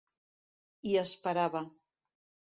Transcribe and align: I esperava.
I 0.91 0.95
esperava. 1.01 1.61